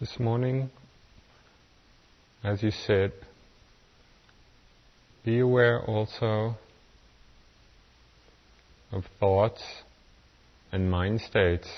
This 0.00 0.18
morning, 0.18 0.70
as 2.42 2.62
you 2.62 2.70
sit, 2.70 3.22
be 5.26 5.40
aware 5.40 5.78
also 5.84 6.56
of 8.92 9.04
thoughts 9.18 9.60
and 10.72 10.90
mind 10.90 11.20
states 11.20 11.68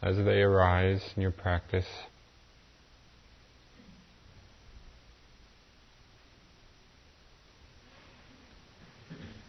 as 0.00 0.16
they 0.16 0.40
arise 0.40 1.02
in 1.14 1.20
your 1.20 1.30
practice. 1.30 1.84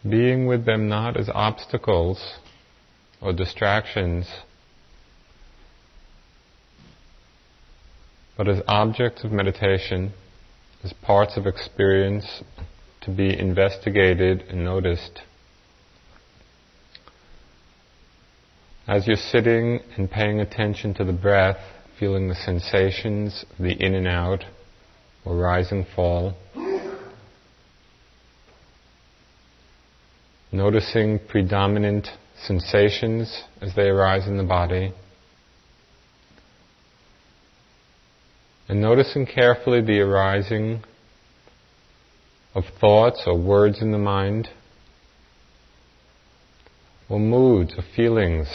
Being 0.06 0.46
with 0.46 0.66
them 0.66 0.90
not 0.90 1.16
as 1.16 1.30
obstacles 1.30 2.34
or 3.22 3.32
distractions, 3.32 4.26
but 8.36 8.48
as 8.48 8.60
objects 8.66 9.24
of 9.24 9.32
meditation, 9.32 10.12
as 10.84 10.92
parts 10.94 11.36
of 11.36 11.46
experience 11.46 12.42
to 13.02 13.10
be 13.10 13.38
investigated 13.38 14.42
and 14.48 14.64
noticed. 14.64 15.22
As 18.88 19.06
you're 19.06 19.16
sitting 19.16 19.80
and 19.96 20.10
paying 20.10 20.40
attention 20.40 20.94
to 20.94 21.04
the 21.04 21.12
breath, 21.12 21.58
feeling 22.00 22.28
the 22.28 22.34
sensations, 22.34 23.44
the 23.60 23.72
in 23.72 23.94
and 23.94 24.08
out, 24.08 24.44
or 25.24 25.36
rise 25.36 25.70
and 25.70 25.86
fall, 25.94 26.34
noticing 30.50 31.18
predominant 31.28 32.08
sensations 32.44 33.44
as 33.60 33.74
they 33.74 33.88
arise 33.88 34.26
in 34.26 34.36
the 34.36 34.42
body, 34.42 34.92
and 38.68 38.80
noticing 38.80 39.26
carefully 39.26 39.80
the 39.80 40.00
arising 40.00 40.82
of 42.54 42.64
thoughts 42.80 43.22
or 43.26 43.38
words 43.38 43.80
in 43.80 43.92
the 43.92 43.98
mind, 43.98 44.48
or 47.08 47.18
moods 47.18 47.74
or 47.76 47.82
feelings. 47.96 48.48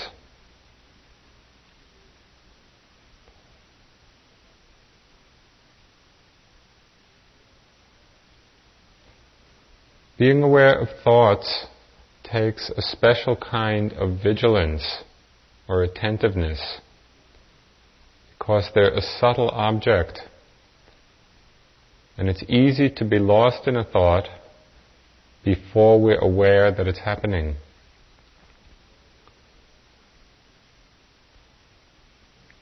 Being 10.18 10.42
aware 10.42 10.80
of 10.80 10.88
thoughts 11.04 11.68
takes 12.24 12.72
a 12.76 12.82
special 12.82 13.36
kind 13.36 13.94
of 13.94 14.18
vigilance 14.24 15.04
or 15.68 15.84
attentiveness 15.84 16.80
because 18.48 18.70
they're 18.74 18.94
a 18.94 19.02
subtle 19.02 19.50
object 19.50 20.22
and 22.18 22.30
it's 22.30 22.44
easy 22.48 22.90
to 22.90 23.04
be 23.04 23.20
lost 23.20 23.68
in 23.68 23.76
a 23.76 23.84
thought 23.84 24.26
before 25.44 26.02
we're 26.02 26.18
aware 26.20 26.72
that 26.72 26.88
it's 26.88 27.00
happening. 27.00 27.58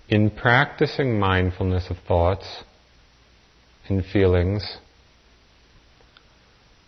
In 0.10 0.32
practicing 0.32 1.20
mindfulness 1.20 1.86
of 1.92 1.98
thoughts 2.08 2.64
and 3.88 4.04
feelings, 4.04 4.78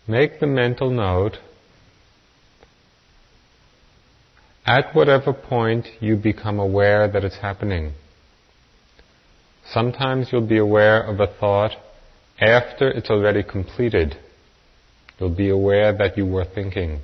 make 0.08 0.40
the 0.40 0.48
mental 0.48 0.90
note 0.90 1.38
at 4.66 4.96
whatever 4.96 5.34
point 5.34 5.86
you 6.00 6.16
become 6.16 6.58
aware 6.58 7.08
that 7.08 7.24
it's 7.24 7.38
happening. 7.38 7.94
Sometimes 9.74 10.30
you'll 10.32 10.48
be 10.48 10.58
aware 10.58 11.02
of 11.02 11.20
a 11.20 11.28
thought 11.28 11.72
after 12.40 12.90
it's 12.90 13.10
already 13.10 13.44
completed, 13.44 14.16
you'll 15.20 15.36
be 15.36 15.50
aware 15.50 15.96
that 15.98 16.18
you 16.18 16.26
were 16.26 16.46
thinking. 16.46 17.02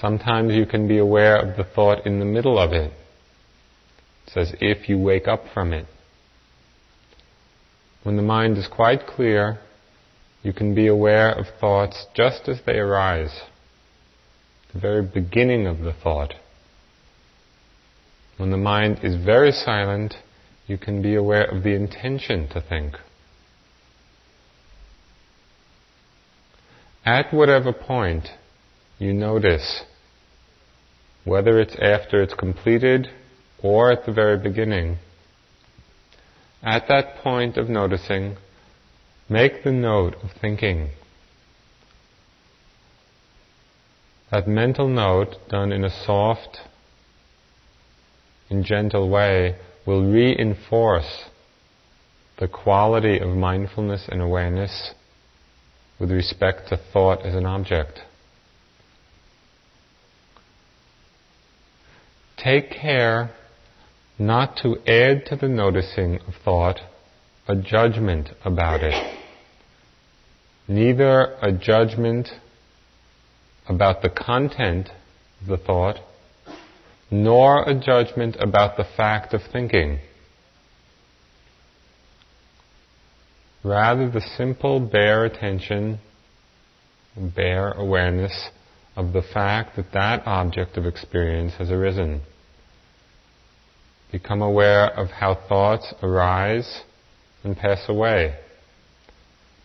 Sometimes 0.00 0.54
you 0.54 0.64
can 0.64 0.86
be 0.86 0.98
aware 0.98 1.36
of 1.36 1.56
the 1.56 1.64
thought 1.64 2.06
in 2.06 2.18
the 2.18 2.24
middle 2.24 2.58
of 2.58 2.72
it. 2.72 2.92
It's 4.26 4.36
as 4.36 4.54
if 4.60 4.88
you 4.88 4.98
wake 4.98 5.26
up 5.26 5.42
from 5.52 5.72
it. 5.72 5.86
When 8.04 8.16
the 8.16 8.22
mind 8.22 8.56
is 8.56 8.68
quite 8.68 9.06
clear, 9.06 9.58
you 10.42 10.52
can 10.52 10.74
be 10.74 10.86
aware 10.86 11.30
of 11.32 11.46
thoughts 11.60 12.06
just 12.14 12.48
as 12.48 12.60
they 12.64 12.78
arise, 12.78 13.42
the 14.72 14.80
very 14.80 15.02
beginning 15.02 15.66
of 15.66 15.80
the 15.80 15.92
thought. 15.92 16.34
When 18.36 18.50
the 18.50 18.56
mind 18.56 19.00
is 19.02 19.16
very 19.16 19.50
silent, 19.50 20.14
you 20.68 20.76
can 20.78 21.02
be 21.02 21.14
aware 21.14 21.44
of 21.44 21.64
the 21.64 21.74
intention 21.74 22.46
to 22.50 22.60
think. 22.60 22.94
At 27.04 27.32
whatever 27.32 27.72
point 27.72 28.28
you 28.98 29.14
notice, 29.14 29.82
whether 31.24 31.58
it's 31.58 31.74
after 31.80 32.22
it's 32.22 32.34
completed 32.34 33.08
or 33.62 33.90
at 33.90 34.04
the 34.04 34.12
very 34.12 34.38
beginning, 34.38 34.98
at 36.62 36.86
that 36.88 37.16
point 37.22 37.56
of 37.56 37.70
noticing, 37.70 38.36
make 39.28 39.64
the 39.64 39.72
note 39.72 40.16
of 40.22 40.30
thinking. 40.38 40.90
That 44.30 44.46
mental 44.46 44.86
note 44.86 45.36
done 45.48 45.72
in 45.72 45.84
a 45.84 46.04
soft 46.04 46.58
and 48.50 48.64
gentle 48.64 49.08
way 49.08 49.56
will 49.88 50.04
reinforce 50.04 51.24
the 52.38 52.46
quality 52.46 53.18
of 53.18 53.30
mindfulness 53.30 54.04
and 54.10 54.20
awareness 54.20 54.90
with 55.98 56.10
respect 56.10 56.68
to 56.68 56.78
thought 56.92 57.24
as 57.24 57.34
an 57.34 57.46
object. 57.46 57.98
Take 62.36 62.70
care 62.70 63.30
not 64.18 64.58
to 64.58 64.76
add 64.86 65.24
to 65.24 65.36
the 65.36 65.48
noticing 65.48 66.18
of 66.26 66.34
thought 66.44 66.80
a 67.48 67.56
judgment 67.56 68.28
about 68.44 68.82
it. 68.82 69.18
Neither 70.68 71.34
a 71.40 71.50
judgment 71.50 72.28
about 73.66 74.02
the 74.02 74.10
content 74.10 74.90
of 75.40 75.46
the 75.46 75.56
thought, 75.56 75.96
nor 77.10 77.62
a 77.62 77.74
judgment 77.74 78.36
about 78.38 78.76
the 78.76 78.84
fact 78.96 79.32
of 79.34 79.40
thinking. 79.52 79.98
Rather, 83.64 84.10
the 84.10 84.20
simple, 84.36 84.80
bare 84.80 85.24
attention, 85.24 85.98
bare 87.16 87.72
awareness 87.72 88.50
of 88.96 89.12
the 89.12 89.22
fact 89.22 89.76
that 89.76 89.92
that 89.92 90.26
object 90.26 90.76
of 90.76 90.86
experience 90.86 91.54
has 91.58 91.70
arisen. 91.70 92.20
Become 94.12 94.42
aware 94.42 94.86
of 94.86 95.08
how 95.08 95.34
thoughts 95.48 95.92
arise 96.02 96.82
and 97.44 97.56
pass 97.56 97.84
away. 97.88 98.36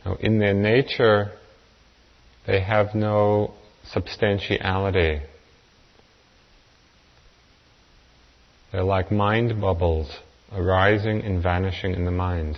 Now, 0.05 0.17
in 0.19 0.39
their 0.39 0.53
nature, 0.53 1.31
they 2.45 2.61
have 2.61 2.93
no 2.93 3.53
substantiality. 3.85 5.21
They're 8.73 8.83
like 8.83 9.11
mind 9.11 9.61
bubbles 9.61 10.09
arising 10.51 11.21
and 11.21 11.41
vanishing 11.43 11.93
in 11.93 12.05
the 12.05 12.11
mind. 12.11 12.57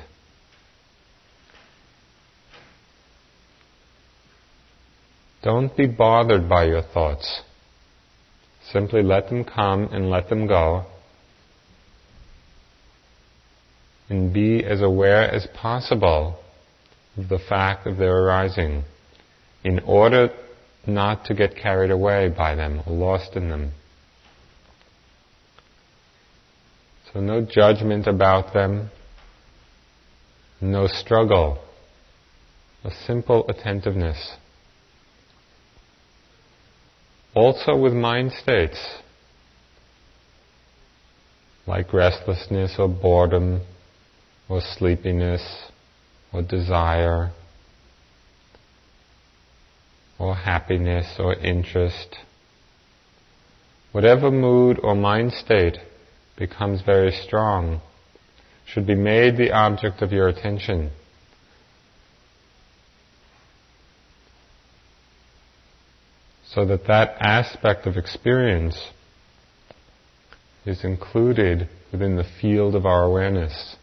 Don't 5.43 5.75
be 5.75 5.87
bothered 5.87 6.47
by 6.47 6.67
your 6.67 6.81
thoughts. 6.81 7.41
Simply 8.71 9.03
let 9.03 9.29
them 9.29 9.43
come 9.43 9.89
and 9.91 10.09
let 10.09 10.29
them 10.29 10.47
go. 10.47 10.85
And 14.09 14.33
be 14.33 14.63
as 14.63 14.81
aware 14.81 15.29
as 15.29 15.47
possible 15.53 16.39
of 17.17 17.27
the 17.27 17.39
fact 17.39 17.85
of 17.85 17.97
their 17.97 18.17
arising 18.23 18.85
in 19.65 19.79
order 19.79 20.29
not 20.87 21.25
to 21.25 21.33
get 21.35 21.57
carried 21.57 21.91
away 21.91 22.29
by 22.29 22.55
them 22.55 22.81
or 22.87 22.93
lost 22.93 23.35
in 23.35 23.49
them. 23.49 23.73
So 27.15 27.21
no 27.21 27.47
judgment 27.49 28.07
about 28.07 28.53
them, 28.53 28.91
no 30.59 30.85
struggle, 30.85 31.59
a 32.83 32.91
simple 32.91 33.45
attentiveness. 33.47 34.33
Also 37.33 37.77
with 37.77 37.93
mind 37.93 38.33
states, 38.33 38.97
like 41.65 41.93
restlessness 41.93 42.75
or 42.77 42.89
boredom 42.89 43.61
or 44.49 44.59
sleepiness 44.59 45.71
or 46.33 46.41
desire 46.41 47.31
or 50.19 50.35
happiness 50.35 51.15
or 51.17 51.33
interest. 51.33 52.17
Whatever 53.93 54.29
mood 54.29 54.81
or 54.83 54.95
mind 54.95 55.31
state 55.31 55.77
becomes 56.37 56.81
very 56.81 57.11
strong 57.11 57.81
should 58.65 58.87
be 58.87 58.95
made 58.95 59.37
the 59.37 59.51
object 59.51 60.01
of 60.01 60.11
your 60.11 60.27
attention. 60.27 60.91
So 66.47 66.65
that 66.65 66.87
that 66.87 67.17
aspect 67.19 67.85
of 67.85 67.97
experience 67.97 68.91
is 70.65 70.83
included 70.83 71.69
within 71.91 72.15
the 72.15 72.25
field 72.41 72.75
of 72.75 72.85
our 72.85 73.03
awareness. 73.03 73.75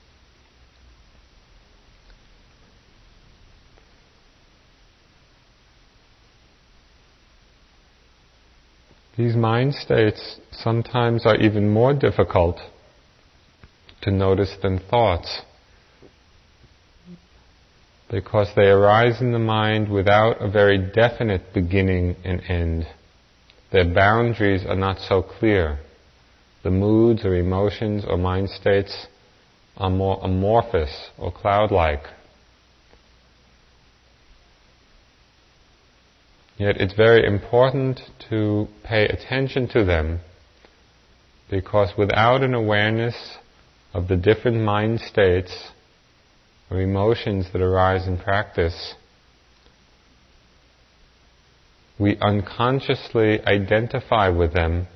These 9.16 9.36
mind 9.36 9.74
states 9.74 10.36
sometimes 10.52 11.26
are 11.26 11.36
even 11.36 11.68
more 11.68 11.92
difficult 11.92 12.58
to 14.02 14.10
notice 14.10 14.56
than 14.62 14.78
thoughts 14.78 15.42
because 18.10 18.48
they 18.54 18.66
arise 18.66 19.20
in 19.20 19.32
the 19.32 19.38
mind 19.38 19.90
without 19.90 20.40
a 20.40 20.50
very 20.50 20.78
definite 20.78 21.54
beginning 21.54 22.16
and 22.24 22.42
end. 22.48 22.86
Their 23.72 23.92
boundaries 23.92 24.64
are 24.66 24.76
not 24.76 24.98
so 24.98 25.22
clear. 25.22 25.78
The 26.62 26.70
moods 26.70 27.24
or 27.24 27.34
emotions 27.34 28.04
or 28.06 28.18
mind 28.18 28.50
states 28.50 29.06
are 29.76 29.90
more 29.90 30.20
amorphous 30.22 31.10
or 31.18 31.32
cloud-like. 31.32 32.04
Yet 36.58 36.76
it's 36.80 36.94
very 36.94 37.26
important 37.26 38.00
to 38.30 38.68
pay 38.84 39.06
attention 39.06 39.68
to 39.68 39.84
them 39.84 40.20
because 41.50 41.92
without 41.96 42.42
an 42.42 42.54
awareness 42.54 43.36
of 43.92 44.08
the 44.08 44.16
different 44.16 44.62
mind 44.62 45.00
states 45.00 45.70
or 46.70 46.80
emotions 46.80 47.46
that 47.52 47.60
arise 47.60 48.06
in 48.06 48.18
practice, 48.18 48.94
we 51.98 52.16
unconsciously 52.20 53.40
identify 53.46 54.28
with 54.28 54.54
them 54.54 54.86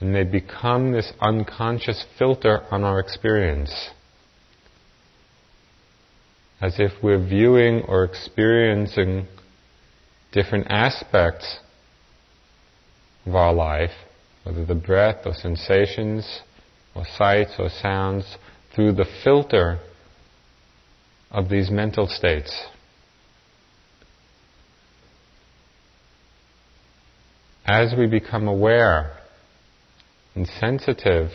and 0.00 0.14
they 0.14 0.24
become 0.24 0.92
this 0.92 1.12
unconscious 1.20 2.04
filter 2.18 2.62
on 2.70 2.84
our 2.84 2.98
experience. 2.98 3.90
As 6.60 6.76
if 6.78 6.92
we're 7.02 7.24
viewing 7.24 7.82
or 7.82 8.04
experiencing 8.04 9.26
different 10.32 10.66
aspects 10.70 11.58
of 13.26 13.34
our 13.34 13.52
life, 13.52 13.90
whether 14.44 14.64
the 14.64 14.74
breath 14.74 15.26
or 15.26 15.34
sensations 15.34 16.40
or 16.94 17.04
sights 17.16 17.52
or 17.58 17.68
sounds, 17.68 18.36
through 18.74 18.92
the 18.92 19.06
filter 19.24 19.78
of 21.30 21.48
these 21.48 21.70
mental 21.70 22.06
states. 22.06 22.66
As 27.66 27.94
we 27.96 28.06
become 28.06 28.48
aware 28.48 29.16
and 30.34 30.46
sensitive 30.46 31.30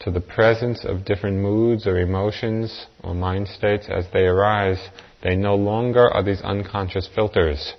to 0.00 0.10
the 0.10 0.20
presence 0.20 0.84
of 0.84 1.04
different 1.04 1.36
moods 1.36 1.86
or 1.86 1.98
emotions 1.98 2.86
or 3.04 3.14
mind 3.14 3.46
states 3.46 3.86
as 3.88 4.06
they 4.12 4.24
arise, 4.24 4.88
they 5.22 5.36
no 5.36 5.54
longer 5.54 6.10
are 6.10 6.22
these 6.22 6.40
unconscious 6.40 7.08
filters. 7.14 7.74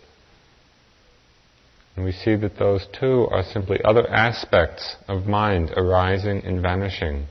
And 2.01 2.07
we 2.07 2.13
see 2.13 2.36
that 2.36 2.57
those 2.57 2.88
too 3.00 3.27
are 3.30 3.44
simply 3.44 3.80
other 3.83 4.09
aspects 4.09 4.95
of 5.07 5.27
mind 5.27 5.69
arising 5.77 6.44
and 6.44 6.59
vanishing. 6.59 7.27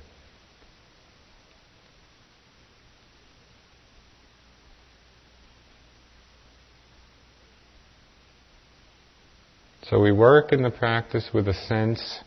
So 9.82 9.98
we 9.98 10.12
work 10.12 10.52
in 10.52 10.62
the 10.62 10.70
practice 10.70 11.30
with 11.34 11.48
a 11.48 11.54
sense 11.54 12.20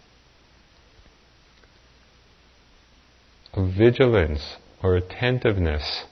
of 3.54 3.69
vigilance 3.74 4.57
or 4.84 4.98
attentiveness 4.98 6.04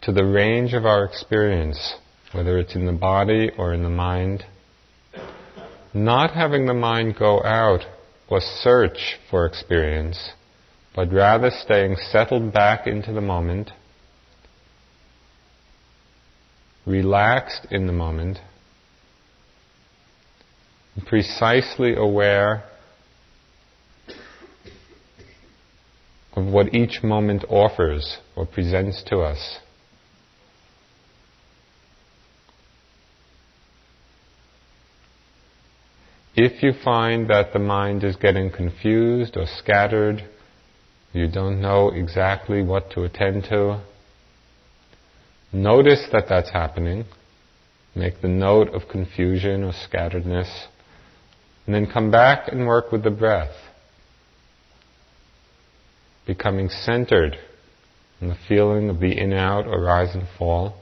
to 0.00 0.10
the 0.10 0.24
range 0.24 0.74
of 0.74 0.84
our 0.84 1.04
experience, 1.04 1.94
whether 2.32 2.58
it's 2.58 2.74
in 2.74 2.86
the 2.86 2.92
body 2.92 3.52
or 3.56 3.72
in 3.72 3.84
the 3.84 3.88
mind 3.88 4.46
not 5.94 6.32
having 6.32 6.66
the 6.66 6.74
mind 6.74 7.16
go 7.18 7.42
out 7.42 7.80
or 8.28 8.40
search 8.40 9.18
for 9.30 9.46
experience, 9.46 10.30
but 10.94 11.12
rather 11.12 11.50
staying 11.50 11.96
settled 12.10 12.52
back 12.52 12.86
into 12.86 13.12
the 13.12 13.20
moment, 13.20 13.70
relaxed 16.86 17.66
in 17.70 17.86
the 17.86 17.92
moment, 17.92 18.38
precisely 21.06 21.94
aware 21.94 22.64
of 26.34 26.46
what 26.46 26.74
each 26.74 27.02
moment 27.02 27.44
offers 27.48 28.18
or 28.34 28.46
presents 28.46 29.02
to 29.04 29.18
us. 29.18 29.58
If 36.34 36.62
you 36.62 36.72
find 36.82 37.28
that 37.28 37.52
the 37.52 37.58
mind 37.58 38.04
is 38.04 38.16
getting 38.16 38.50
confused 38.50 39.36
or 39.36 39.44
scattered, 39.46 40.24
you 41.12 41.28
don't 41.28 41.60
know 41.60 41.90
exactly 41.90 42.62
what 42.62 42.90
to 42.92 43.04
attend 43.04 43.44
to, 43.50 43.82
notice 45.52 46.06
that 46.10 46.24
that's 46.30 46.50
happening. 46.50 47.04
Make 47.94 48.22
the 48.22 48.28
note 48.28 48.68
of 48.68 48.88
confusion 48.88 49.62
or 49.62 49.72
scatteredness, 49.72 50.66
and 51.66 51.74
then 51.74 51.86
come 51.92 52.10
back 52.10 52.48
and 52.48 52.66
work 52.66 52.90
with 52.90 53.04
the 53.04 53.10
breath. 53.10 53.54
Becoming 56.26 56.70
centered 56.70 57.36
in 58.22 58.28
the 58.28 58.38
feeling 58.48 58.88
of 58.88 59.00
the 59.00 59.18
in 59.18 59.34
out 59.34 59.66
or 59.66 59.82
rise 59.82 60.14
and 60.14 60.26
fall. 60.38 60.81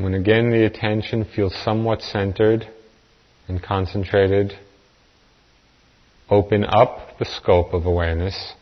When 0.00 0.14
again 0.14 0.50
the 0.50 0.64
attention 0.64 1.26
feels 1.26 1.54
somewhat 1.62 2.00
centered 2.00 2.66
and 3.46 3.62
concentrated, 3.62 4.54
open 6.30 6.64
up 6.64 7.18
the 7.18 7.26
scope 7.26 7.74
of 7.74 7.84
awareness 7.84 8.54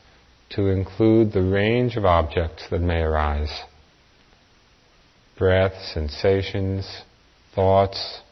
to 0.51 0.67
include 0.67 1.33
the 1.33 1.43
range 1.43 1.97
of 1.97 2.05
objects 2.05 2.65
that 2.71 2.81
may 2.81 3.03
arise. 3.03 3.53
Breath, 5.39 5.75
sensations, 5.95 7.03
thoughts, 7.55 8.23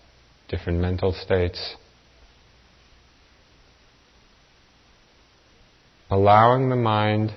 different 0.49 0.81
mental 0.81 1.12
states. 1.12 1.76
Allowing 6.11 6.71
the 6.71 6.76
mind 6.76 7.35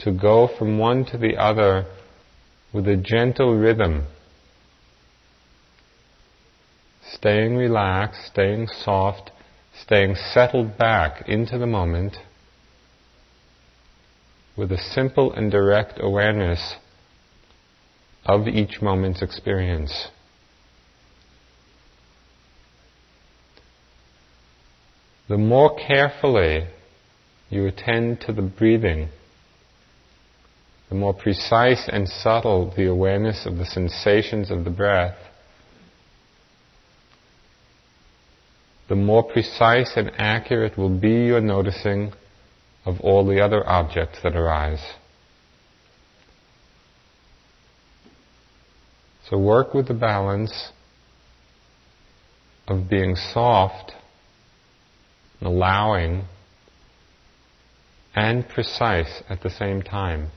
to 0.00 0.12
go 0.12 0.50
from 0.58 0.78
one 0.78 1.06
to 1.06 1.16
the 1.16 1.38
other 1.38 1.86
with 2.74 2.86
a 2.86 2.96
gentle 2.96 3.56
rhythm 3.56 4.06
staying 7.12 7.56
relaxed, 7.56 8.26
staying 8.26 8.68
soft, 8.68 9.30
staying 9.82 10.16
settled 10.16 10.76
back 10.76 11.28
into 11.28 11.58
the 11.58 11.66
moment 11.66 12.16
with 14.56 14.72
a 14.72 14.78
simple 14.78 15.32
and 15.32 15.50
direct 15.50 15.98
awareness 16.00 16.74
of 18.26 18.48
each 18.48 18.82
moment's 18.82 19.22
experience. 19.22 20.08
The 25.28 25.38
more 25.38 25.76
carefully 25.76 26.66
you 27.50 27.66
attend 27.66 28.20
to 28.22 28.32
the 28.32 28.42
breathing, 28.42 29.08
the 30.88 30.94
more 30.94 31.14
precise 31.14 31.88
and 31.90 32.08
subtle 32.08 32.72
the 32.74 32.86
awareness 32.86 33.46
of 33.46 33.58
the 33.58 33.66
sensations 33.66 34.50
of 34.50 34.64
the 34.64 34.70
breath, 34.70 35.18
the 38.88 38.96
more 38.96 39.22
precise 39.22 39.92
and 39.96 40.10
accurate 40.16 40.78
will 40.78 40.98
be 40.98 41.26
your 41.26 41.40
noticing 41.40 42.12
of 42.84 43.00
all 43.00 43.26
the 43.26 43.40
other 43.40 43.66
objects 43.68 44.18
that 44.22 44.34
arise. 44.34 44.82
So 49.28 49.36
work 49.36 49.74
with 49.74 49.88
the 49.88 49.94
balance 49.94 50.70
of 52.66 52.88
being 52.88 53.14
soft, 53.14 53.92
allowing, 55.42 56.24
and 58.14 58.48
precise 58.48 59.22
at 59.28 59.42
the 59.42 59.50
same 59.50 59.82
time. 59.82 60.30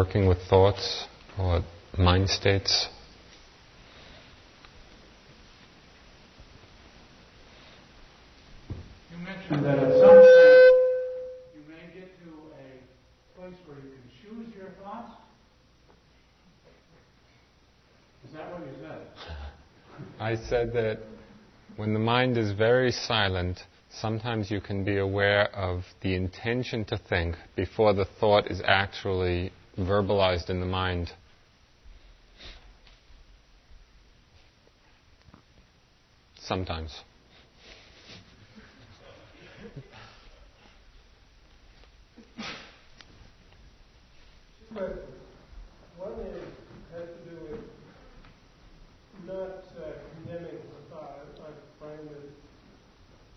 Working 0.00 0.26
with 0.26 0.38
thoughts 0.48 1.06
or 1.38 1.62
mind 1.98 2.26
states? 2.26 2.88
You 9.10 9.18
mentioned 9.18 9.62
that 9.62 9.78
at 9.78 9.92
some 10.00 10.08
point 10.08 10.72
you 11.54 11.62
may 11.68 11.84
get 11.92 12.08
to 12.22 12.30
a 12.32 13.38
place 13.38 13.58
where 13.66 13.76
you 13.76 13.90
can 13.92 14.06
choose 14.22 14.54
your 14.56 14.70
thoughts. 14.82 15.12
Is 18.26 18.32
that 18.32 18.50
what 18.50 18.60
you 18.62 18.72
said? 18.80 19.02
I 20.18 20.34
said 20.48 20.72
that 20.72 21.00
when 21.76 21.92
the 21.92 22.00
mind 22.00 22.38
is 22.38 22.52
very 22.52 22.90
silent, 22.90 23.58
sometimes 23.90 24.50
you 24.50 24.62
can 24.62 24.82
be 24.82 24.96
aware 24.96 25.54
of 25.54 25.84
the 26.00 26.14
intention 26.14 26.86
to 26.86 26.96
think 26.96 27.36
before 27.54 27.92
the 27.92 28.06
thought 28.18 28.50
is 28.50 28.62
actually 28.64 29.52
verbalized 29.86 30.50
in 30.50 30.60
the 30.60 30.66
mind. 30.66 31.12
Sometimes. 36.38 37.02
But 44.72 45.08
one 45.98 46.12
is, 46.12 46.42
has 46.92 47.08
to 47.08 47.30
do 47.30 47.36
with 47.50 47.60
not 49.26 49.64
uh, 49.76 49.92
condemning 50.14 50.58
the 50.58 50.94
thought. 50.94 51.18
I 51.38 51.50
find 51.80 52.08
that 52.08 52.22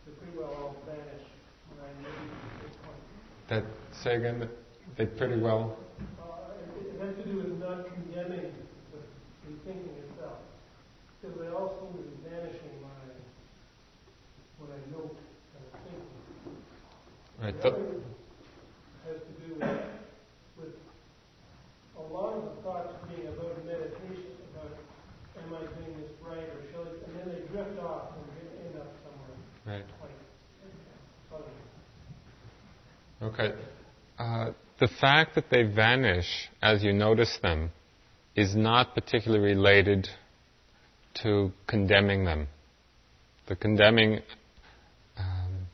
they 0.05 0.11
pretty 0.11 0.37
well 0.37 0.53
all 0.53 0.75
vanish 0.85 1.25
when 1.69 1.79
I 1.81 1.89
maybe 2.01 2.25
this 2.61 2.75
point. 2.83 3.03
That 3.49 3.63
say 4.03 4.15
again. 4.15 4.49
They 4.95 5.07
pretty 5.07 5.41
well. 5.41 5.75
Uh, 6.21 6.53
it, 6.77 6.93
it 6.93 7.01
has 7.01 7.15
to 7.15 7.23
do 7.31 7.37
with 7.37 7.59
not 7.59 7.85
condemning 7.93 8.53
the, 8.91 8.99
the 9.01 9.57
thinking 9.65 9.95
itself. 10.05 10.37
Because 11.19 11.39
they 11.39 11.47
all 11.47 11.69
seem 11.81 11.97
to 11.97 12.09
be 12.09 12.29
vanishing 12.29 12.77
when 12.77 12.93
I, 12.93 13.09
when 14.59 14.69
I 14.69 14.79
note 14.93 15.17
and 15.17 15.65
think. 15.81 16.03
Right. 17.41 17.57
The 17.57 17.69
The, 17.69 17.75
other 17.75 18.05
has 19.09 19.17
to 19.17 19.33
do 19.41 19.49
with, 19.55 19.81
with 20.61 20.75
a 21.97 22.13
lot 22.13 22.37
of 22.37 22.43
the 22.43 22.61
thoughts 22.61 22.93
being 23.09 23.27
about 23.27 23.65
meditation, 23.65 24.37
about 24.53 24.77
am 25.41 25.53
I 25.55 25.59
doing 25.73 25.97
this 25.97 26.11
right 26.21 26.45
or 26.53 26.61
shall 26.71 26.85
I, 26.85 26.93
and 27.07 27.17
then 27.17 27.33
they 27.33 27.41
drift 27.49 27.79
off 27.81 28.13
and 28.13 28.29
they 28.29 28.67
end 28.67 28.75
up 28.77 28.93
somewhere 29.01 29.35
right. 29.65 29.87
like 30.05 30.17
fuzzy. 31.31 31.57
Okay. 33.23 33.57
Uh, 34.19 34.51
the 34.83 34.89
fact 34.99 35.35
that 35.35 35.49
they 35.49 35.63
vanish 35.63 36.49
as 36.61 36.83
you 36.83 36.91
notice 36.91 37.39
them 37.41 37.71
is 38.35 38.53
not 38.53 38.93
particularly 38.93 39.41
related 39.55 40.09
to 41.13 41.53
condemning 41.67 42.25
them. 42.25 42.47
The 43.47 43.55
condemning. 43.55 44.19
Um, 45.17 45.67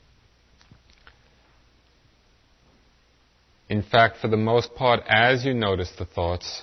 in 3.68 3.82
fact, 3.82 4.18
for 4.20 4.28
the 4.28 4.36
most 4.36 4.76
part, 4.76 5.00
as 5.08 5.44
you 5.44 5.54
notice 5.54 5.90
the 5.98 6.04
thoughts, 6.04 6.62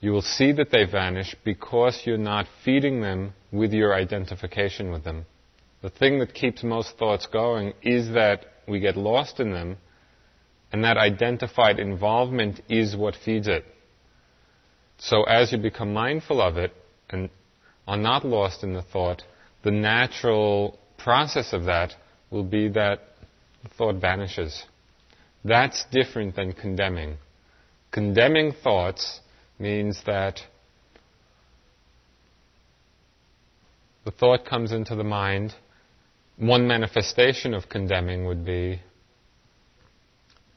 you 0.00 0.12
will 0.12 0.22
see 0.22 0.52
that 0.52 0.70
they 0.70 0.86
vanish 0.86 1.36
because 1.44 2.04
you're 2.06 2.16
not 2.16 2.46
feeding 2.64 3.02
them 3.02 3.34
with 3.52 3.74
your 3.74 3.92
identification 3.92 4.90
with 4.90 5.04
them. 5.04 5.26
The 5.82 5.90
thing 5.90 6.20
that 6.20 6.32
keeps 6.32 6.62
most 6.62 6.96
thoughts 6.96 7.26
going 7.26 7.74
is 7.82 8.14
that 8.14 8.46
we 8.66 8.80
get 8.80 8.96
lost 8.96 9.40
in 9.40 9.52
them 9.52 9.76
and 10.76 10.84
that 10.84 10.98
identified 10.98 11.80
involvement 11.80 12.60
is 12.68 12.94
what 12.94 13.16
feeds 13.16 13.48
it. 13.48 13.64
So 14.98 15.22
as 15.22 15.50
you 15.50 15.56
become 15.56 15.94
mindful 15.94 16.38
of 16.38 16.58
it 16.58 16.70
and 17.08 17.30
are 17.88 17.96
not 17.96 18.26
lost 18.26 18.62
in 18.62 18.74
the 18.74 18.82
thought, 18.82 19.22
the 19.64 19.70
natural 19.70 20.78
process 20.98 21.54
of 21.54 21.64
that 21.64 21.94
will 22.30 22.44
be 22.44 22.68
that 22.68 23.00
the 23.62 23.70
thought 23.70 23.94
vanishes. 23.94 24.64
That's 25.46 25.82
different 25.90 26.36
than 26.36 26.52
condemning. 26.52 27.16
Condemning 27.90 28.52
thoughts 28.52 29.20
means 29.58 30.02
that 30.04 30.40
the 34.04 34.10
thought 34.10 34.44
comes 34.44 34.72
into 34.72 34.94
the 34.94 35.04
mind. 35.04 35.54
One 36.36 36.68
manifestation 36.68 37.54
of 37.54 37.70
condemning 37.70 38.26
would 38.26 38.44
be 38.44 38.82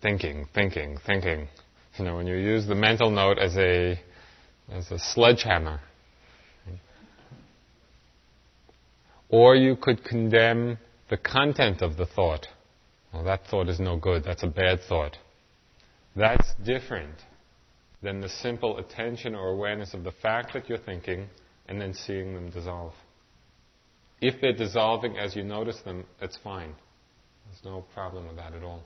thinking, 0.02 0.48
thinking, 0.54 0.98
thinking. 1.06 1.48
You 1.98 2.06
know, 2.06 2.16
when 2.16 2.28
you 2.28 2.36
use 2.36 2.68
the 2.68 2.76
mental 2.76 3.10
note 3.10 3.38
as 3.38 3.58
a 3.58 4.00
as 4.72 4.92
a 4.92 5.00
sledgehammer. 5.00 5.82
Or 9.30 9.56
you 9.56 9.76
could 9.76 10.04
condemn 10.04 10.80
the 11.10 11.18
content 11.18 11.82
of 11.82 11.98
the 11.98 12.06
thought. 12.06 12.48
Well, 13.14 13.24
that 13.24 13.48
thought 13.48 13.70
is 13.70 13.80
no 13.80 13.98
good. 13.98 14.24
That's 14.24 14.44
a 14.44 14.48
bad 14.48 14.80
thought. 14.88 15.18
That's 16.16 16.54
different 16.64 17.16
than 18.02 18.22
the 18.22 18.30
simple 18.30 18.78
attention 18.78 19.36
or 19.36 19.50
awareness 19.50 19.94
of 19.94 20.04
the 20.04 20.12
fact 20.12 20.54
that 20.54 20.70
you're 20.70 20.78
thinking 20.80 21.28
and 21.68 21.80
then 21.80 21.94
seeing 21.94 22.34
them 22.34 22.50
dissolve. 22.50 22.94
If 24.22 24.42
they're 24.42 24.54
dissolving 24.54 25.18
as 25.18 25.36
you 25.36 25.44
notice 25.44 25.80
them, 25.82 26.06
it's 26.22 26.38
fine. 26.44 26.74
There's 27.46 27.64
no 27.64 27.86
problem 27.94 28.28
with 28.28 28.38
that 28.38 28.54
at 28.54 28.64
all. 28.64 28.84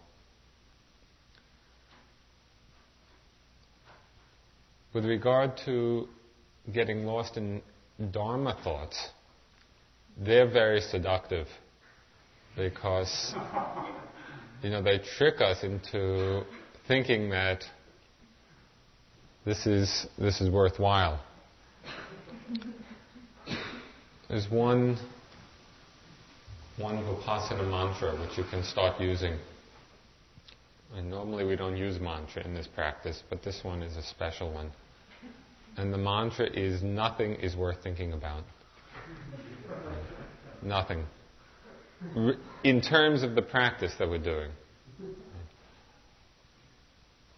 With 4.93 5.05
regard 5.05 5.57
to 5.65 6.07
getting 6.71 7.05
lost 7.05 7.35
in 7.35 7.63
Dharma 8.11 8.55
thoughts, 8.63 9.09
they're 10.17 10.49
very 10.49 10.81
seductive 10.81 11.47
because 12.55 13.33
you 14.61 14.69
know 14.69 14.83
they 14.83 14.99
trick 14.99 15.41
us 15.41 15.63
into 15.63 16.43
thinking 16.87 17.31
that 17.31 17.63
this 19.45 19.65
is 19.65 20.05
this 20.19 20.41
is 20.41 20.51
worthwhile. 20.51 21.19
There's 24.29 24.47
one 24.49 24.97
one 26.77 26.97
Vipassana 26.97 27.67
mantra 27.67 28.15
which 28.19 28.37
you 28.37 28.43
can 28.43 28.63
start 28.63 29.01
using. 29.01 29.39
And 30.95 31.09
normally 31.09 31.45
we 31.45 31.55
don't 31.55 31.77
use 31.77 31.99
mantra 31.99 32.43
in 32.45 32.53
this 32.53 32.67
practice, 32.67 33.23
but 33.27 33.41
this 33.41 33.61
one 33.63 33.81
is 33.81 33.97
a 33.97 34.03
special 34.03 34.53
one. 34.53 34.71
And 35.77 35.93
the 35.93 35.97
mantra 35.97 36.45
is 36.45 36.83
nothing 36.83 37.35
is 37.35 37.55
worth 37.55 37.81
thinking 37.83 38.13
about. 38.13 38.43
Nothing. 40.61 41.05
In 42.63 42.81
terms 42.81 43.23
of 43.23 43.35
the 43.35 43.41
practice 43.41 43.93
that 43.99 44.09
we're 44.09 44.17
doing. 44.19 44.51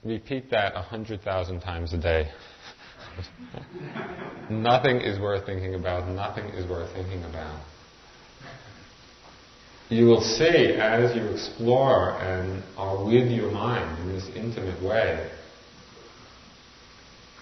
Repeat 0.04 0.51
that 0.51 0.75
a 0.75 0.82
hundred 0.82 1.22
thousand 1.24 1.62
times 1.62 1.94
a 1.94 1.98
day. 1.98 2.30
nothing 4.50 4.98
is 4.98 5.20
worth 5.20 5.46
thinking 5.46 5.75
about. 5.75 6.08
Nothing 6.10 6.46
is 6.50 6.70
worth 6.70 6.94
thinking 6.94 7.24
about. 7.24 7.63
You 9.89 10.06
will 10.08 10.22
see 10.22 10.74
as 10.80 11.15
you 11.15 11.27
explore 11.27 12.20
and 12.20 12.63
are 12.75 13.06
with 13.06 13.30
your 13.30 13.51
mind 13.51 14.00
in 14.00 14.15
this 14.15 14.27
intimate 14.36 14.82
way, 14.84 15.30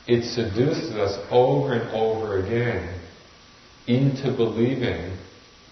it 0.07 0.23
seduces 0.23 0.91
us 0.91 1.17
over 1.31 1.73
and 1.73 1.89
over 1.91 2.39
again 2.39 2.99
into 3.87 4.35
believing 4.35 5.17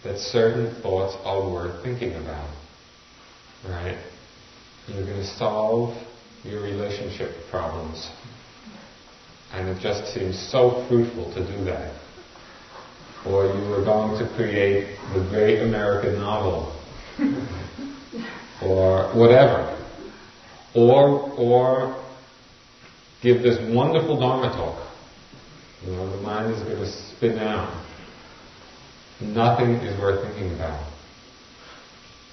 that 0.03 0.17
certain 0.17 0.81
thoughts 0.81 1.15
are 1.23 1.51
worth 1.51 1.83
thinking 1.83 2.13
about. 2.15 2.49
Right? 3.67 3.97
You're 4.87 5.05
going 5.05 5.19
to 5.19 5.25
solve 5.37 5.95
your 6.43 6.63
relationship 6.63 7.35
problems. 7.49 8.09
And 9.53 9.67
it 9.67 9.81
just 9.81 10.13
seems 10.13 10.39
so 10.49 10.85
fruitful 10.87 11.33
to 11.33 11.45
do 11.45 11.63
that. 11.65 11.93
Or 13.25 13.45
you 13.45 13.73
are 13.73 13.83
going 13.83 14.17
to 14.17 14.33
create 14.35 14.97
the 15.13 15.27
great 15.29 15.61
American 15.61 16.15
novel. 16.15 16.75
or 18.63 19.13
whatever. 19.13 19.77
Or, 20.73 21.31
or 21.37 22.01
give 23.21 23.41
this 23.41 23.57
wonderful 23.73 24.19
Dharma 24.19 24.49
talk. 24.49 24.91
You 25.85 25.93
know, 25.93 26.15
the 26.15 26.21
mind 26.21 26.53
is 26.53 26.61
going 26.63 26.77
to 26.77 26.91
spin 27.15 27.39
out. 27.39 27.85
Nothing 29.19 29.73
is 29.85 29.99
worth 29.99 30.23
thinking 30.25 30.53
about. 30.55 30.91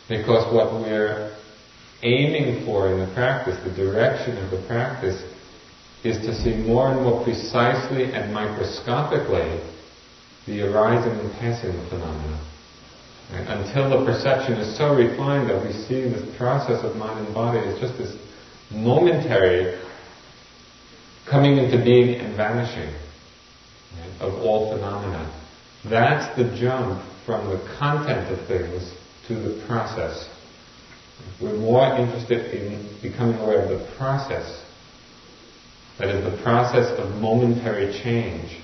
Because 0.08 0.52
what 0.54 0.72
we're 0.72 1.36
aiming 2.02 2.64
for 2.64 2.92
in 2.92 3.00
the 3.00 3.12
practice, 3.14 3.56
the 3.64 3.74
direction 3.74 4.36
of 4.38 4.50
the 4.50 4.66
practice, 4.66 5.22
is 6.04 6.16
to 6.24 6.34
see 6.42 6.54
more 6.56 6.92
and 6.92 7.02
more 7.02 7.22
precisely 7.24 8.12
and 8.12 8.32
microscopically 8.32 9.60
the 10.46 10.62
arising 10.62 11.12
and 11.18 11.32
passing 11.32 11.70
of 11.70 11.88
phenomena. 11.88 12.44
Until 13.30 13.90
the 13.90 14.06
perception 14.06 14.54
is 14.54 14.78
so 14.78 14.94
refined 14.94 15.50
that 15.50 15.62
we 15.62 15.72
see 15.72 16.08
this 16.08 16.24
process 16.38 16.82
of 16.82 16.96
mind 16.96 17.26
and 17.26 17.34
body 17.34 17.58
as 17.58 17.78
just 17.78 17.98
this 17.98 18.16
momentary 18.70 19.78
coming 21.30 21.58
into 21.58 21.82
being 21.82 22.20
and 22.20 22.36
vanishing 22.36 22.94
of 24.20 24.34
all 24.34 24.72
phenomena. 24.74 25.32
That's 25.88 26.36
the 26.36 26.56
jump 26.58 27.02
from 27.24 27.48
the 27.48 27.58
content 27.78 28.32
of 28.32 28.46
things 28.46 28.92
to 29.28 29.34
the 29.34 29.66
process. 29.66 30.28
We're 31.40 31.56
more 31.56 31.96
interested 31.96 32.54
in 32.54 32.98
becoming 33.02 33.38
aware 33.38 33.62
of 33.62 33.68
the 33.68 33.96
process, 33.96 34.64
that 35.98 36.08
is, 36.08 36.24
the 36.24 36.42
process 36.42 36.98
of 36.98 37.10
momentary 37.20 37.92
change, 38.02 38.58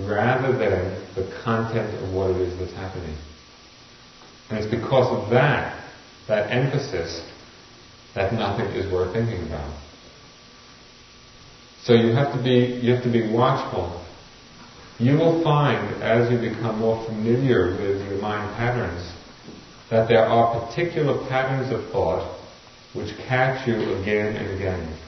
rather 0.00 0.56
than 0.56 1.06
the 1.14 1.30
content 1.44 1.94
of 2.02 2.14
what 2.14 2.30
it 2.30 2.36
is 2.36 2.58
that's 2.58 2.72
happening. 2.72 3.16
And 4.48 4.58
it's 4.58 4.70
because 4.70 5.06
of 5.16 5.30
that, 5.30 5.84
that 6.26 6.50
emphasis, 6.50 7.22
that 8.14 8.32
nothing 8.32 8.66
is 8.66 8.90
worth 8.92 9.12
thinking 9.12 9.46
about. 9.46 9.72
So 11.84 11.94
you 11.94 12.12
have 12.12 12.32
to 12.36 12.42
be 12.42 12.80
you 12.82 12.94
have 12.94 13.02
to 13.04 13.12
be 13.12 13.32
watchful. 13.32 14.04
You 14.98 15.16
will 15.16 15.42
find 15.42 16.02
as 16.02 16.30
you 16.30 16.38
become 16.38 16.78
more 16.78 17.04
familiar 17.06 17.70
with 17.70 18.06
your 18.06 18.20
mind 18.20 18.54
patterns 18.56 19.12
that 19.90 20.08
there 20.08 20.24
are 20.24 20.66
particular 20.66 21.26
patterns 21.28 21.72
of 21.72 21.90
thought 21.90 22.38
which 22.94 23.16
catch 23.26 23.66
you 23.66 23.74
again 23.94 24.36
and 24.36 24.50
again. 24.56 24.98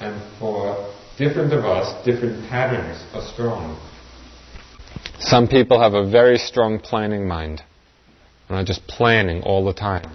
And 0.00 0.38
for 0.38 0.92
different 1.18 1.52
of 1.52 1.64
us, 1.64 2.04
different 2.04 2.48
patterns 2.48 3.02
are 3.14 3.22
strong. 3.32 3.78
Some 5.18 5.48
people 5.48 5.80
have 5.80 5.94
a 5.94 6.08
very 6.08 6.38
strong 6.38 6.78
planning 6.78 7.26
mind 7.26 7.62
and 8.48 8.58
are 8.58 8.64
just 8.64 8.86
planning 8.86 9.42
all 9.42 9.64
the 9.64 9.72
time. 9.72 10.10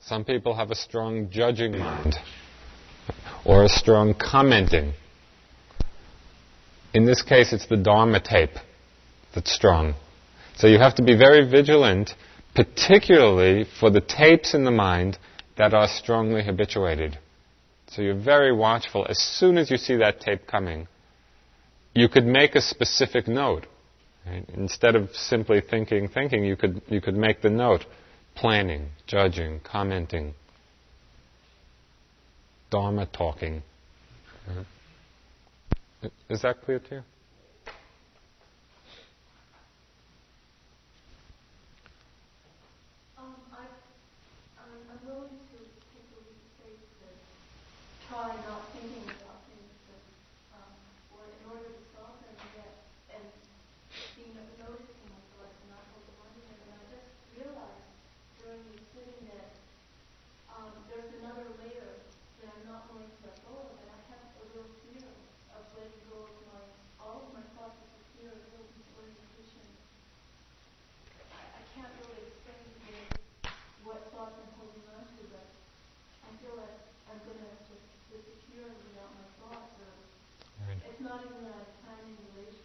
Some 0.00 0.24
people 0.24 0.54
have 0.54 0.70
a 0.70 0.74
strong 0.74 1.30
judging 1.30 1.78
mind 1.78 2.16
or 3.44 3.64
a 3.64 3.68
strong 3.68 4.14
commenting. 4.14 4.94
In 6.92 7.06
this 7.06 7.22
case, 7.22 7.52
it's 7.52 7.66
the 7.66 7.76
Dharma 7.76 8.20
tape 8.20 8.56
that's 9.34 9.52
strong. 9.52 9.94
So 10.56 10.66
you 10.66 10.78
have 10.78 10.96
to 10.96 11.02
be 11.02 11.16
very 11.16 11.48
vigilant 11.48 12.14
particularly 12.54 13.64
for 13.78 13.90
the 13.90 14.00
tapes 14.00 14.54
in 14.54 14.64
the 14.64 14.70
mind 14.70 15.18
that 15.56 15.72
are 15.72 15.88
strongly 15.88 16.42
habituated. 16.42 17.18
So 17.88 18.02
you're 18.02 18.20
very 18.20 18.52
watchful. 18.52 19.06
As 19.08 19.18
soon 19.18 19.58
as 19.58 19.70
you 19.70 19.76
see 19.76 19.96
that 19.96 20.20
tape 20.20 20.46
coming, 20.46 20.88
you 21.94 22.08
could 22.08 22.26
make 22.26 22.54
a 22.54 22.60
specific 22.60 23.28
note. 23.28 23.66
Right? 24.26 24.44
Instead 24.54 24.96
of 24.96 25.10
simply 25.14 25.60
thinking, 25.60 26.08
thinking, 26.08 26.44
you 26.44 26.56
could, 26.56 26.82
you 26.88 27.00
could 27.00 27.16
make 27.16 27.42
the 27.42 27.50
note 27.50 27.84
planning, 28.34 28.90
judging, 29.06 29.60
commenting, 29.60 30.34
Dharma 32.70 33.06
talking. 33.06 33.62
Is 36.28 36.42
that 36.42 36.62
clear 36.62 36.78
to 36.78 36.94
you? 36.96 37.02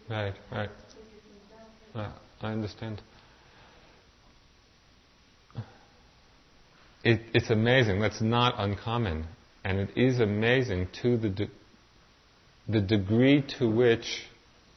Right, 0.08 0.34
right. 0.52 0.70
Uh, 1.94 2.12
I 2.40 2.52
understand. 2.52 3.02
It, 7.02 7.20
it's 7.34 7.50
amazing. 7.50 8.00
That's 8.00 8.20
not 8.20 8.54
uncommon. 8.58 9.26
And 9.64 9.78
it 9.78 9.90
is 9.96 10.20
amazing 10.20 10.88
to 11.02 11.16
the, 11.16 11.28
de- 11.28 11.50
the 12.68 12.80
degree 12.80 13.44
to 13.58 13.68
which 13.68 14.26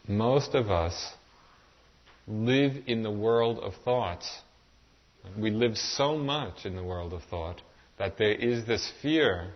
most 0.08 0.56
of 0.56 0.72
us 0.72 1.14
live 2.28 2.74
in 2.88 3.04
the 3.04 3.12
world 3.12 3.60
of 3.60 3.74
thoughts. 3.84 4.28
We 5.38 5.52
live 5.52 5.78
so 5.78 6.18
much 6.18 6.66
in 6.66 6.76
the 6.76 6.84
world 6.84 7.14
of 7.14 7.24
thought 7.24 7.62
that 7.98 8.18
there 8.18 8.34
is 8.34 8.66
this 8.66 8.92
fear 9.02 9.54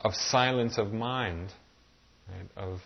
of 0.00 0.14
silence 0.14 0.76
of 0.76 0.92
mind, 0.92 1.52
right, 2.28 2.48
of 2.56 2.80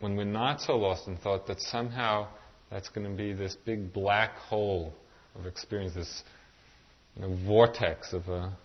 when 0.00 0.16
we're 0.16 0.24
not 0.24 0.60
so 0.60 0.76
lost 0.76 1.08
in 1.08 1.16
thought, 1.16 1.46
that 1.46 1.60
somehow 1.60 2.28
that's 2.70 2.88
going 2.88 3.08
to 3.08 3.16
be 3.16 3.32
this 3.32 3.56
big 3.64 3.92
black 3.92 4.36
hole 4.36 4.92
of 5.38 5.46
experience, 5.46 5.94
this 5.94 6.22
you 7.16 7.22
know, 7.22 7.36
vortex 7.46 8.12
of 8.12 8.28
a 8.28 8.56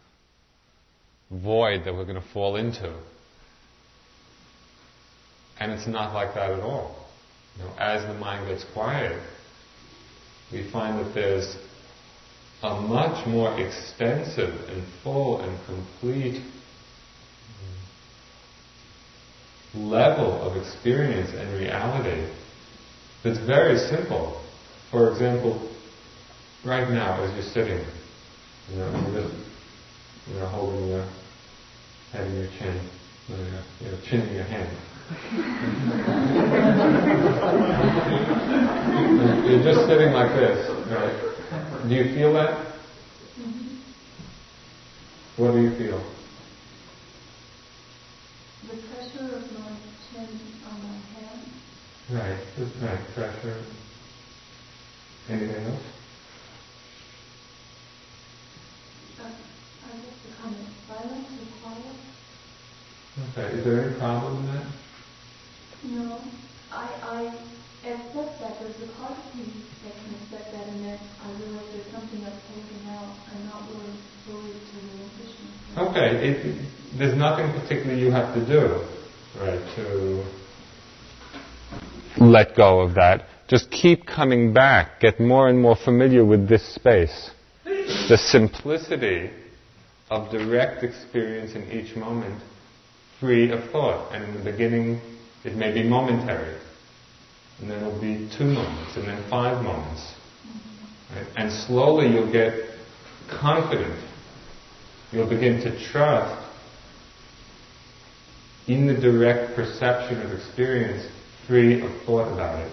void 1.31 1.83
that 1.85 1.93
we're 1.93 2.05
going 2.05 2.21
to 2.21 2.29
fall 2.33 2.55
into. 2.55 2.93
And 5.59 5.71
it's 5.71 5.87
not 5.87 6.13
like 6.13 6.33
that 6.35 6.51
at 6.51 6.59
all. 6.59 7.07
You 7.57 7.63
know, 7.63 7.73
as 7.77 8.05
the 8.07 8.13
mind 8.15 8.47
gets 8.47 8.65
quiet, 8.73 9.21
we 10.51 10.69
find 10.71 11.03
that 11.03 11.13
there's 11.13 11.55
a 12.63 12.81
much 12.81 13.27
more 13.27 13.59
extensive 13.59 14.53
and 14.69 14.83
full 15.03 15.41
and 15.41 15.57
complete 15.65 16.41
level 19.75 20.41
of 20.41 20.57
experience 20.57 21.31
and 21.33 21.53
reality 21.53 22.27
that's 23.23 23.39
very 23.39 23.77
simple. 23.77 24.41
For 24.91 25.11
example, 25.11 25.69
right 26.65 26.89
now 26.89 27.23
as 27.23 27.33
you're 27.33 27.53
sitting, 27.53 27.83
you 28.69 28.77
know, 28.77 28.91
you're 29.11 29.21
just 29.23 29.35
you 30.27 30.35
know, 30.35 30.47
holding 30.47 30.87
your 30.87 31.05
head 32.11 32.27
in 32.27 32.35
your 32.35 32.47
chin, 32.59 32.89
you 33.27 33.35
know, 33.35 33.63
you 33.81 33.87
know 33.91 33.97
chin 34.09 34.21
in 34.21 34.35
your 34.35 34.43
hand. 34.43 34.77
you're 39.45 39.63
just 39.63 39.85
sitting 39.87 40.11
like 40.13 40.31
this, 40.33 40.69
right? 40.89 41.15
Do 41.87 41.93
you 41.93 42.05
feel 42.15 42.33
that? 42.33 42.49
Mm-hmm. 43.37 43.75
What 45.41 45.51
do 45.51 45.59
you 45.61 45.71
feel? 45.77 46.01
The 48.67 48.75
pressure 48.87 49.35
of 49.35 49.51
my 49.51 49.71
chin 50.09 50.29
on 50.65 50.75
my 50.83 50.95
hand. 51.19 51.41
Right, 52.11 52.39
just 52.57 52.73
right, 52.81 53.01
pressure. 53.13 53.57
Anything 55.29 55.65
else? 55.65 55.81
Uh, 59.19 59.23
I 59.23 59.95
guess 59.95 60.17
the 60.27 60.35
comment 60.41 60.67
silence 60.87 61.27
or 61.39 61.47
quiet. 61.61 61.95
Okay, 63.31 63.57
is 63.57 63.63
there 63.63 63.87
any 63.87 63.99
problem 63.99 64.37
in 64.37 64.45
that? 64.53 64.65
No, 65.83 66.19
I, 66.71 66.87
I 67.03 67.87
accept 67.87 68.39
that 68.41 68.59
there's 68.59 68.81
a 68.83 68.87
part 68.99 69.11
of 69.11 69.35
me 69.35 69.63
that 69.83 69.93
can 69.95 70.13
accept 70.23 70.51
that 70.51 70.67
and 70.67 70.85
then 70.85 70.99
I 71.23 71.31
realize 71.39 71.65
there's 71.71 71.91
something 71.91 72.21
that's 72.21 72.41
holding 72.51 72.89
out. 72.89 73.15
I'm 73.31 73.45
not 73.47 73.67
willing 73.69 73.97
fully 74.25 74.51
to 74.51 74.75
relinquish 74.91 75.35
myself. 75.75 75.89
Okay, 75.89 76.09
it, 76.29 76.97
there's 76.97 77.15
nothing 77.15 77.51
particularly 77.61 78.01
you 78.01 78.11
have 78.11 78.33
to 78.33 78.45
do, 78.45 78.83
right, 79.39 79.61
to 79.75 80.23
let 82.17 82.55
go 82.55 82.81
of 82.81 82.93
that. 82.95 83.27
Just 83.47 83.69
keep 83.71 84.05
coming 84.05 84.53
back, 84.53 84.99
get 84.99 85.19
more 85.19 85.49
and 85.49 85.61
more 85.61 85.75
familiar 85.75 86.23
with 86.23 86.47
this 86.47 86.63
space. 86.73 87.31
The 87.65 88.17
simplicity 88.17 89.31
of 90.09 90.31
direct 90.31 90.83
experience 90.83 91.53
in 91.55 91.69
each 91.71 91.95
moment, 91.95 92.41
free 93.19 93.51
of 93.51 93.69
thought. 93.71 94.13
And 94.13 94.23
in 94.23 94.33
the 94.43 94.51
beginning, 94.51 95.01
it 95.43 95.55
may 95.55 95.73
be 95.73 95.87
momentary. 95.87 96.57
And 97.59 97.69
then 97.69 97.83
it'll 97.83 98.01
be 98.01 98.29
two 98.37 98.45
moments, 98.45 98.95
and 98.95 99.07
then 99.07 99.23
five 99.29 99.63
moments. 99.63 100.13
Right? 101.15 101.27
And 101.35 101.51
slowly 101.51 102.07
you'll 102.07 102.31
get 102.31 102.53
confident. 103.29 103.99
You'll 105.11 105.29
begin 105.29 105.61
to 105.61 105.91
trust 105.91 106.49
in 108.67 108.87
the 108.87 108.93
direct 108.93 109.55
perception 109.55 110.21
of 110.21 110.31
experience, 110.31 111.05
free 111.47 111.81
of 111.81 111.91
thought 112.03 112.31
about 112.31 112.65
it. 112.65 112.71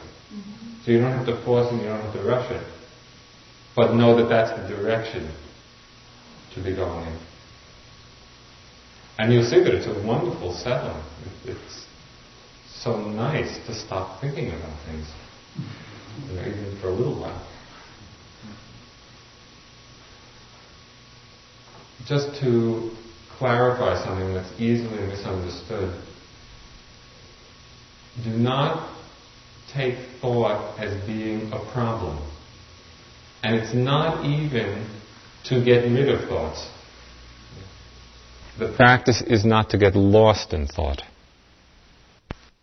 So 0.91 0.95
you 0.95 1.03
don't 1.03 1.13
have 1.13 1.27
to 1.27 1.45
force 1.45 1.73
it, 1.73 1.77
you 1.77 1.85
don't 1.85 2.01
have 2.01 2.15
to 2.15 2.23
rush 2.25 2.51
it. 2.51 2.67
But 3.77 3.95
know 3.95 4.17
that 4.17 4.29
that's 4.29 4.51
the 4.61 4.67
direction 4.67 5.33
to 6.53 6.65
be 6.65 6.75
going 6.75 7.07
in. 7.07 7.19
And 9.17 9.33
you'll 9.33 9.49
see 9.49 9.61
that 9.61 9.73
it's 9.73 9.87
a 9.87 10.05
wonderful 10.05 10.53
settling. 10.53 11.01
It's 11.45 11.87
so 12.83 12.97
nice 13.09 13.65
to 13.69 13.73
stop 13.73 14.21
thinking 14.21 14.49
about 14.49 14.77
things, 14.87 15.07
you 16.27 16.35
know, 16.35 16.41
even 16.41 16.79
for 16.81 16.89
a 16.89 16.93
little 16.93 17.21
while. 17.21 17.47
Just 22.05 22.41
to 22.41 22.91
clarify 23.39 24.05
something 24.05 24.35
that's 24.35 24.61
easily 24.61 25.07
misunderstood, 25.07 26.03
do 28.25 28.31
not 28.31 29.00
take 29.73 29.97
thought 30.21 30.79
as 30.79 30.95
being 31.07 31.53
a 31.53 31.59
problem. 31.73 32.19
And 33.43 33.55
it's 33.55 33.75
not 33.75 34.25
even 34.25 34.87
to 35.45 35.65
get 35.65 35.85
rid 35.85 36.09
of 36.09 36.29
thoughts. 36.29 36.69
The 38.59 38.73
practice 38.77 39.23
is 39.23 39.45
not 39.45 39.71
to 39.71 39.79
get 39.79 39.97
lost 39.97 40.53
in 40.53 40.67
thought. 40.67 41.03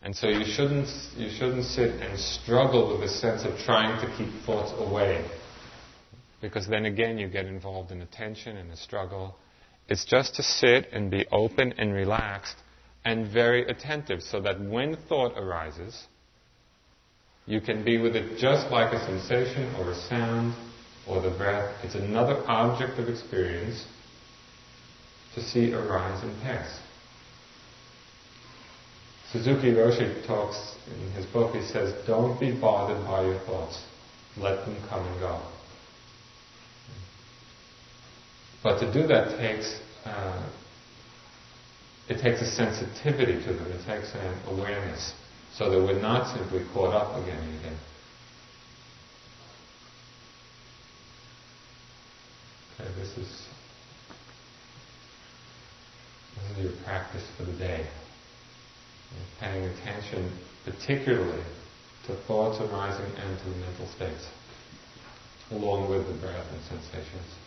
And 0.01 0.15
so 0.15 0.27
you 0.27 0.45
shouldn't, 0.45 0.87
you 1.17 1.29
shouldn't 1.29 1.65
sit 1.65 2.01
and 2.01 2.19
struggle 2.19 2.91
with 2.91 3.01
the 3.01 3.07
sense 3.07 3.43
of 3.43 3.57
trying 3.59 3.99
to 3.99 4.15
keep 4.15 4.29
thoughts 4.45 4.71
away. 4.77 5.25
Because 6.39 6.67
then 6.67 6.85
again 6.85 7.17
you 7.17 7.27
get 7.27 7.45
involved 7.45 7.91
in 7.91 8.01
a 8.01 8.05
tension 8.05 8.57
and 8.57 8.71
a 8.71 8.77
struggle. 8.77 9.35
It's 9.89 10.05
just 10.05 10.35
to 10.35 10.43
sit 10.43 10.89
and 10.91 11.09
be 11.09 11.25
open 11.31 11.73
and 11.77 11.93
relaxed 11.93 12.57
and 13.03 13.27
very 13.27 13.67
attentive 13.67 14.21
so 14.21 14.39
that 14.41 14.61
when 14.61 14.97
thought 15.09 15.33
arises, 15.37 16.07
you 17.47 17.61
can 17.61 17.83
be 17.83 17.97
with 17.97 18.15
it 18.15 18.37
just 18.37 18.69
like 18.71 18.93
a 18.93 18.99
sensation 19.05 19.73
or 19.75 19.91
a 19.91 19.95
sound 19.95 20.53
or 21.07 21.21
the 21.21 21.31
breath. 21.31 21.73
It's 21.83 21.95
another 21.95 22.43
object 22.47 22.99
of 22.99 23.07
experience 23.07 23.83
to 25.33 25.41
see 25.41 25.73
arise 25.73 26.23
and 26.23 26.39
pass. 26.41 26.79
Suzuki 29.31 29.71
Roshi 29.71 30.25
talks 30.27 30.75
in 30.87 31.11
his 31.13 31.25
book, 31.25 31.55
he 31.55 31.61
says, 31.61 31.93
don't 32.05 32.39
be 32.39 32.51
bothered 32.51 33.03
by 33.05 33.25
your 33.25 33.39
thoughts. 33.39 33.81
Let 34.37 34.65
them 34.65 34.77
come 34.89 35.05
and 35.05 35.19
go. 35.19 35.41
But 38.63 38.79
to 38.79 38.93
do 38.93 39.07
that 39.07 39.37
takes 39.37 39.79
uh, 40.05 40.49
it 42.09 42.21
takes 42.21 42.41
a 42.41 42.45
sensitivity 42.45 43.43
to 43.43 43.53
them. 43.53 43.71
It 43.71 43.85
takes 43.85 44.13
an 44.13 44.39
awareness, 44.47 45.13
so 45.57 45.71
that 45.71 45.79
we're 45.79 45.99
not 45.99 46.35
simply 46.35 46.63
caught 46.71 46.93
up 46.93 47.23
again 47.23 47.39
and 47.41 47.59
again. 47.59 47.77
Okay, 52.79 52.91
this 52.99 53.17
is 53.17 53.47
this 56.35 56.51
is 56.51 56.63
your 56.63 56.83
practice 56.83 57.25
for 57.35 57.43
the 57.43 57.53
day. 57.53 57.87
Paying 59.39 59.63
attention 59.63 60.31
particularly 60.63 61.43
to 62.05 62.15
thoughts 62.27 62.59
arising 62.59 63.11
and 63.15 63.39
to 63.39 63.45
the 63.45 63.55
mental 63.55 63.87
states, 63.87 64.27
along 65.51 65.89
with 65.89 66.05
the 66.07 66.13
breath 66.13 66.45
and 66.51 66.61
sensations. 66.63 67.46